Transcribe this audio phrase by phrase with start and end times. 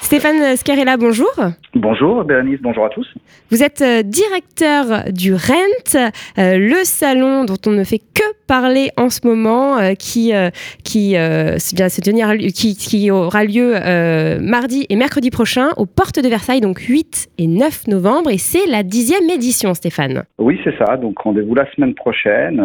[0.00, 1.30] Stéphane Scarella, bonjour.
[1.74, 3.06] Bonjour Bérénice, bonjour à tous.
[3.50, 5.94] Vous êtes euh, directeur du RENT,
[6.38, 10.32] euh, le salon dont on ne fait que parler en ce moment, euh, qui,
[10.82, 13.74] qui, se tenir, qui, qui aura lieu
[14.40, 18.68] mardi et mercredi prochain aux portes de Versailles, donc 8 et 9 novembre, et c'est
[18.68, 20.24] la dixième édition, Stéphane.
[20.38, 22.56] Oui, c'est ça, donc rendez-vous la semaine prochaine,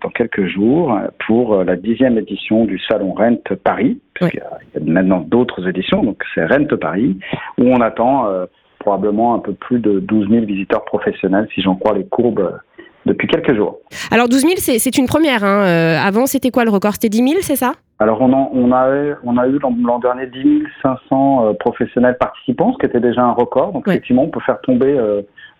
[0.00, 3.98] dans quelques jours, pour la dixième édition du salon RENT Paris.
[4.20, 7.18] Il y a maintenant d'autres éditions, donc c'est Rente Paris,
[7.58, 8.46] où on attend euh,
[8.78, 12.82] probablement un peu plus de 12 000 visiteurs professionnels, si j'en crois les courbes euh,
[13.06, 13.78] depuis quelques jours.
[14.10, 15.44] Alors 12 000, c'est une première.
[15.44, 15.64] Hein.
[15.64, 16.94] Euh, avant, c'était quoi le record?
[16.94, 17.72] C'était 10 000, c'est ça?
[18.00, 22.86] Alors on, on, a, on a eu l'an dernier 10 500 professionnels participants, ce qui
[22.86, 23.72] était déjà un record.
[23.72, 24.96] Donc effectivement, on peut faire tomber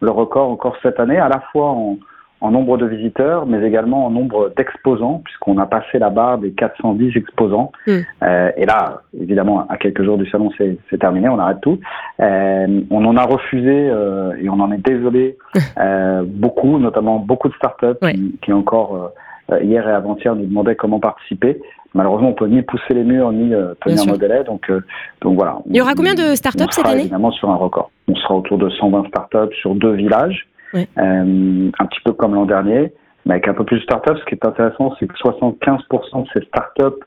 [0.00, 1.96] le record encore cette année, à la fois en,
[2.40, 6.52] en nombre de visiteurs, mais également en nombre d'exposants, puisqu'on a passé la barre des
[6.52, 7.72] 410 exposants.
[7.86, 7.98] Hmm.
[8.22, 11.80] Euh, et là, évidemment, à quelques jours du salon, c'est terminé, on arrête tout.
[12.20, 15.36] Euh, on en a refusé, euh, et on en est désolé,
[15.78, 19.12] euh, beaucoup, notamment beaucoup de startups qui, qui encore
[19.50, 21.60] euh, hier et avant-hier nous demandaient comment participer.
[21.94, 24.44] Malheureusement, on peut ni pousser les murs ni tenir nos délais.
[24.44, 24.70] Donc,
[25.22, 25.58] donc voilà.
[25.66, 27.00] Il y aura combien de startups cette année?
[27.00, 27.90] Évidemment sur un record.
[28.08, 30.46] On sera autour de 120 startups sur deux villages.
[30.74, 32.92] Euh, un petit peu comme l'an dernier,
[33.26, 34.18] mais avec un peu plus de startups.
[34.18, 37.04] Ce qui est intéressant, c'est que 75% de ces startups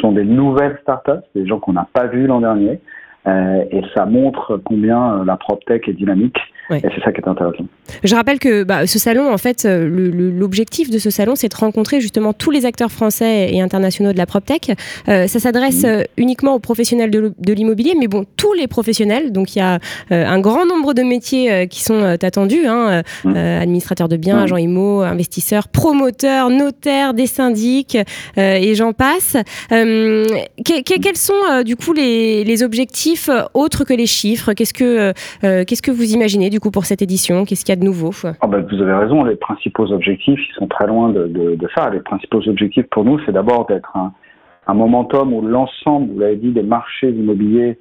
[0.00, 2.80] sont des nouvelles startups, des gens qu'on n'a pas vus l'an dernier.
[3.26, 6.38] Euh, et ça montre combien euh, la PropTech est dynamique.
[6.70, 7.64] Et c'est ça qui est intéressant.
[8.02, 11.56] Je rappelle que bah, ce salon, en fait, euh, l'objectif de ce salon, c'est de
[11.56, 14.72] rencontrer justement tous les acteurs français et internationaux de la PropTech.
[15.08, 16.04] Euh, ça s'adresse mmh.
[16.16, 19.32] uniquement aux professionnels de, l'immobilier, mais bon, tous les professionnels.
[19.32, 19.78] Donc il y a
[20.10, 23.36] un grand nombre de métiers qui sont attendus hein, mmh.
[23.36, 24.44] administrateurs de biens, mmh.
[24.44, 27.98] agents IMO, investisseurs, promoteurs, notaires, des syndics,
[28.36, 29.36] et j'en passe.
[29.68, 34.52] quels sont du coup les, les objectifs euh, autre que les chiffres?
[34.52, 35.12] Qu'est-ce que, euh,
[35.44, 36.50] euh, qu'est-ce que vous imaginez?
[36.54, 37.44] Du coup pour cette édition?
[37.44, 38.12] Qu'est-ce qu'il y a de nouveau?
[38.40, 41.90] Ah ben, Vous avez raison, les principaux objectifs, ils sont très loin de, ça.
[41.90, 46.52] Les principaux objectifs pour nous, c'est d'abord d'être un, momentum où l'ensemble, vous l'avez dit,
[46.52, 47.76] des marchés immobiliers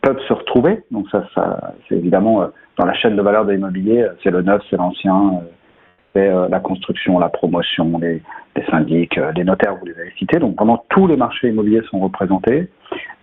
[0.00, 0.82] peuvent se retrouver.
[0.90, 1.26] Donc ça,
[1.86, 2.46] c'est évidemment
[2.78, 5.42] dans la chaîne de valeur de l'immobilier, c'est le neuf, c'est l'ancien,
[6.14, 8.22] c'est la construction, la promotion, les,
[8.56, 10.38] les syndics, les notaires, vous les avez cités.
[10.38, 12.70] Donc vraiment tous les marchés immobiliers sont représentés.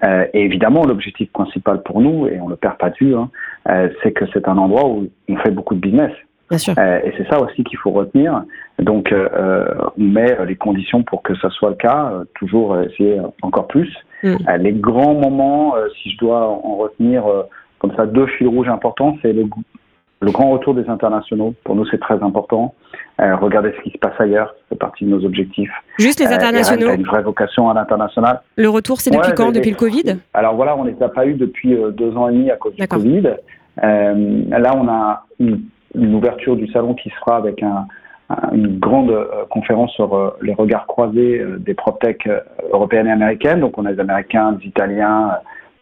[0.03, 3.29] Euh, et évidemment, l'objectif principal pour nous, et on le perd pas de vue, hein,
[3.69, 6.12] euh, c'est que c'est un endroit où on fait beaucoup de business.
[6.50, 6.73] Bien sûr.
[6.78, 8.44] Euh, et c'est ça aussi qu'il faut retenir.
[8.79, 13.89] Donc, on met les conditions pour que ça soit le cas, toujours essayer encore plus.
[14.23, 14.35] Mm.
[14.59, 17.23] les grands moments, si je dois en retenir
[17.79, 19.45] comme ça deux fils rouges importants, c'est le,
[20.21, 22.75] le grand retour des internationaux, pour nous, c'est très important.
[23.19, 25.71] Euh, regardez ce qui se passe ailleurs, c'est partie de nos objectifs.
[25.97, 28.41] Juste les euh, internationaux euh, une vraie vocation à l'international.
[28.55, 30.17] Le retour, c'est depuis quand Depuis le Covid?
[30.33, 32.55] Alors voilà, on ne les a pas eu depuis euh, deux ans et demi à
[32.55, 33.29] cause du Covid.
[33.81, 35.65] là, on a une,
[35.95, 37.88] ouverture du salon qui sera avec un,
[38.53, 39.13] une grande
[39.49, 42.29] conférence sur les regards croisés des PropTech
[42.71, 43.59] européennes et américaines.
[43.59, 45.31] Donc on a des Américains, des Italiens,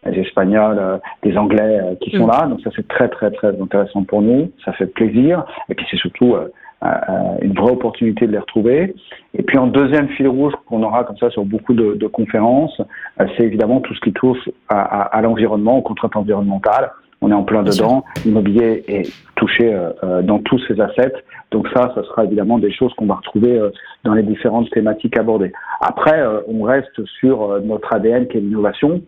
[0.05, 2.31] des Espagnols, euh, des Anglais euh, qui sont mm.
[2.31, 2.47] là.
[2.47, 4.51] Donc ça c'est très très très intéressant pour nous.
[4.65, 5.45] Ça fait plaisir.
[5.69, 6.49] Et puis c'est surtout euh,
[7.41, 8.95] une vraie opportunité de les retrouver.
[9.33, 12.81] Et puis en deuxième fil rouge qu'on aura comme ça sur beaucoup de, de conférences,
[13.17, 16.91] c'est évidemment tout ce qui touche à, à, à l'environnement, aux contraintes environnementales.
[17.21, 18.05] On est en plein dedans.
[18.23, 21.15] L'immobilier est touché euh, dans tous ces assets.
[21.51, 23.71] Donc ça, ça sera évidemment des choses qu'on va retrouver euh,
[24.05, 25.51] dans les différentes thématiques abordées.
[25.81, 29.01] Après, on reste sur notre ADN qui est l'innovation.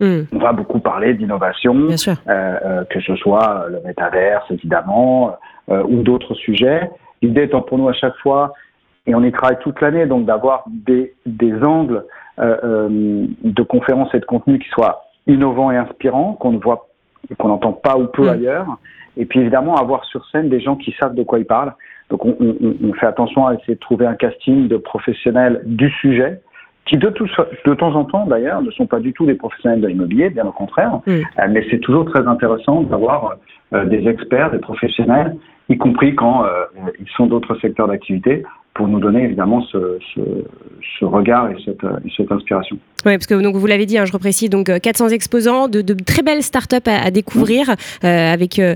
[0.00, 0.22] Hmm.
[0.32, 5.36] On va beaucoup parler d'innovation, euh, euh, que ce soit le métaverse évidemment,
[5.70, 6.90] euh, ou d'autres sujets.
[7.20, 8.54] L'idée étant pour nous à chaque fois,
[9.06, 12.04] et on y travaille toute l'année, donc d'avoir des, des angles
[12.38, 16.88] de conférences et de contenu qui soient innovants et inspirants, qu'on ne voit,
[17.36, 18.30] qu'on n'entend pas ou peu hmm.
[18.30, 18.66] ailleurs.
[19.18, 21.74] Et puis évidemment avoir sur scène des gens qui savent de quoi ils parlent.
[22.08, 25.90] Donc on, on, on fait attention à essayer de trouver un casting de professionnels du
[25.90, 26.40] sujet
[26.90, 29.86] qui de, de temps en temps d'ailleurs ne sont pas du tout des professionnels de
[29.86, 31.10] l'immobilier, bien au contraire, mm.
[31.10, 33.36] euh, mais c'est toujours très intéressant d'avoir
[33.72, 35.36] euh, des experts, des professionnels,
[35.68, 36.64] y compris quand euh,
[36.98, 38.42] ils sont d'autres secteurs d'activité,
[38.74, 41.80] pour nous donner évidemment ce, ce, regard et cette,
[42.16, 42.78] cette, inspiration.
[43.04, 45.94] Oui, parce que donc, vous l'avez dit, hein, je reprécise, donc 400 exposants, de, de
[45.94, 47.70] très belles startups à, à découvrir,
[48.04, 48.74] euh, avec euh,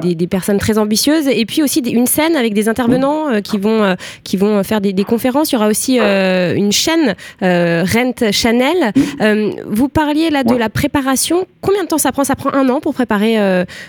[0.00, 3.58] des, des, personnes très ambitieuses, et puis aussi une scène avec des intervenants euh, qui,
[3.58, 5.52] vont, qui vont faire des, des, conférences.
[5.52, 8.92] Il y aura aussi une chaîne Rent Chanel.
[9.66, 11.46] vous parliez là de la préparation.
[11.60, 12.24] Combien de temps ça prend?
[12.24, 13.36] Ça prend un an pour préparer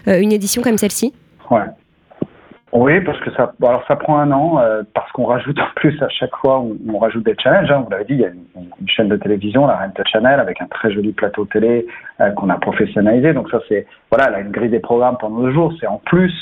[0.07, 1.13] une édition comme celle-ci?
[1.49, 1.61] Ouais.
[2.77, 6.01] Oui, parce que ça, alors ça prend un an, euh, parce qu'on rajoute en plus
[6.03, 7.71] à chaque fois, on, on rajoute des challenges.
[7.71, 7.83] Hein.
[7.85, 10.67] vous l'avez dit, il y a une, chaîne de télévision, la Renta Channel, avec un
[10.67, 11.87] très joli plateau télé
[12.19, 13.31] euh, qu'on a professionnalisé.
[13.31, 16.33] Donc ça, c'est voilà, là, une grille des programmes pendant deux jours, c'est en plus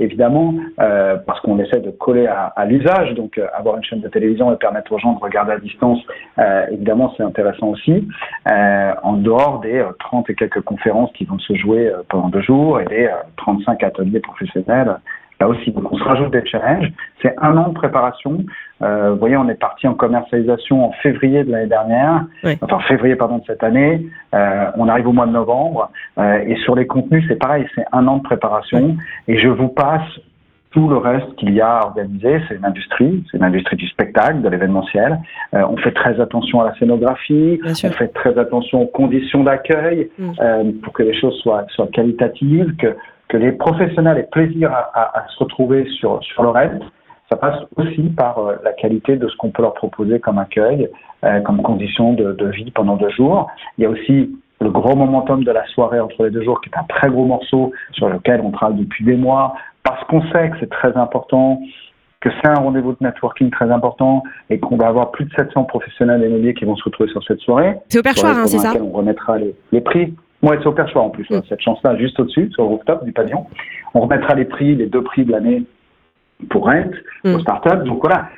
[0.00, 3.14] évidemment, euh, parce qu'on essaie de coller à, à l'usage.
[3.14, 5.98] Donc, euh, avoir une chaîne de télévision et permettre aux gens de regarder à distance,
[6.38, 8.08] euh, évidemment, c'est intéressant aussi.
[8.50, 12.80] Euh, en dehors des 30 et quelques conférences qui vont se jouer pendant deux jours
[12.80, 14.96] et des 35 ateliers professionnels
[15.40, 15.70] là aussi.
[15.70, 16.92] Donc on se rajoute des challenges.
[17.22, 18.44] C'est un an de préparation.
[18.82, 22.26] Euh, vous voyez, on est parti en commercialisation en février de l'année dernière,
[22.62, 24.06] enfin février pardon de cette année.
[24.34, 27.84] Euh, on arrive au mois de novembre euh, et sur les contenus c'est pareil, c'est
[27.92, 28.96] un an de préparation.
[29.28, 30.08] Et je vous passe
[30.70, 33.88] tout le reste qu'il y a à organiser, c'est une industrie, c'est une industrie du
[33.88, 35.18] spectacle, de l'événementiel.
[35.54, 40.10] Euh, on fait très attention à la scénographie, on fait très attention aux conditions d'accueil
[40.18, 40.30] mm.
[40.40, 42.96] euh, pour que les choses soient, soient qualitatives, que
[43.30, 46.82] que les professionnels aient plaisir à, se retrouver sur, sur le reste,
[47.30, 50.90] ça passe aussi par euh, la qualité de ce qu'on peut leur proposer comme accueil,
[51.24, 53.48] euh, comme condition de, vie pendant deux jours.
[53.78, 56.70] Il y a aussi le gros momentum de la soirée entre les deux jours, qui
[56.70, 59.54] est un très gros morceau sur lequel on travaille depuis des mois,
[59.84, 61.60] parce qu'on sait que c'est très important,
[62.20, 65.64] que c'est un rendez-vous de networking très important et qu'on va avoir plus de 700
[65.64, 67.76] professionnels immobiliers qui vont se retrouver sur cette soirée.
[67.88, 70.12] C'est au perchoir, hein, c'est ça On remettra les, les prix.
[70.42, 71.42] Moi, c'est au perchoir en plus, mm.
[71.48, 73.46] cette chance-là, juste au-dessus, sur le rooftop du pavillon.
[73.94, 75.64] On remettra les prix, les deux prix de l'année
[76.48, 76.90] pour Rent,
[77.24, 77.32] mm.
[77.32, 77.84] pour Startup.
[77.84, 78.28] Donc voilà,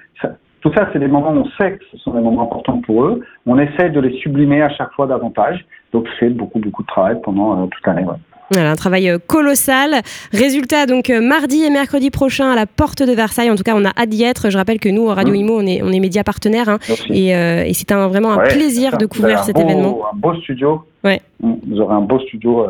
[0.62, 3.04] tout ça, c'est des moments où on sait que ce sont des moments importants pour
[3.04, 3.20] eux.
[3.46, 5.64] On essaie de les sublimer à chaque fois davantage.
[5.92, 8.06] Donc c'est beaucoup, beaucoup de travail pendant euh, toute l'année.
[8.52, 10.02] Voilà, un travail euh, colossal.
[10.32, 13.50] Résultat, donc euh, mardi et mercredi prochain à la porte de Versailles.
[13.50, 14.50] En tout cas, on a hâte d'y être.
[14.50, 15.36] Je rappelle que nous, Radio mmh.
[15.36, 16.68] Imo, on est, on est média partenaire.
[16.68, 16.78] Hein.
[17.08, 20.00] et, euh, et c'est un, vraiment un plaisir de couvrir cet événement.
[20.12, 20.82] Un beau studio.
[21.02, 21.20] Ouais.
[21.40, 22.66] Vous aurez un beau studio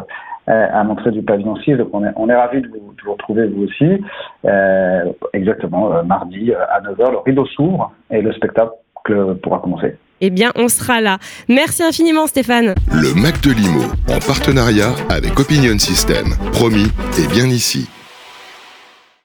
[0.46, 1.76] à montrer du pavillon 6.
[1.76, 4.00] Donc on est, on est ravis de vous, de vous retrouver, vous aussi.
[5.32, 8.72] exactement, mardi à 9h, le rideau s'ouvre et le spectacle
[9.42, 11.18] pourra commencer eh bien, on sera là.
[11.48, 12.74] Merci infiniment, Stéphane.
[12.92, 16.36] Le Mac de Limo, en partenariat avec Opinion System.
[16.52, 16.86] Promis,
[17.18, 17.88] et bien ici.